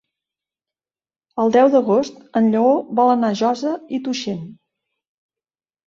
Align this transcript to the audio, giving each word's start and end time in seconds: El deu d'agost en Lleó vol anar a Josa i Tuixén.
El 1.43 1.53
deu 1.57 1.69
d'agost 1.77 2.19
en 2.43 2.49
Lleó 2.55 2.73
vol 3.03 3.15
anar 3.19 3.33
a 3.35 3.39
Josa 3.45 3.79
i 3.99 4.05
Tuixén. 4.09 4.45